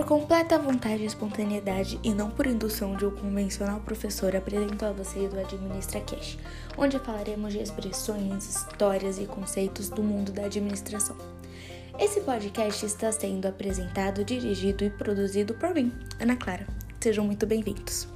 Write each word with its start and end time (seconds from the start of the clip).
por 0.00 0.06
completa 0.06 0.58
vontade 0.58 1.02
e 1.02 1.06
espontaneidade 1.06 2.00
e 2.02 2.14
não 2.14 2.30
por 2.30 2.46
indução 2.46 2.96
de 2.96 3.04
um 3.04 3.10
convencional 3.10 3.80
professor, 3.80 4.34
apresento 4.34 4.82
a 4.86 4.92
vocês 4.92 5.30
o 5.30 5.38
Administra 5.38 6.00
Cash, 6.00 6.38
onde 6.78 6.98
falaremos 6.98 7.52
de 7.52 7.58
expressões, 7.58 8.48
histórias 8.48 9.18
e 9.18 9.26
conceitos 9.26 9.90
do 9.90 10.02
mundo 10.02 10.32
da 10.32 10.46
administração. 10.46 11.18
Esse 11.98 12.22
podcast 12.22 12.86
está 12.86 13.12
sendo 13.12 13.46
apresentado, 13.46 14.24
dirigido 14.24 14.84
e 14.84 14.88
produzido 14.88 15.52
por 15.52 15.74
mim, 15.74 15.92
Ana 16.18 16.34
Clara. 16.34 16.66
Sejam 16.98 17.26
muito 17.26 17.46
bem-vindos. 17.46 18.08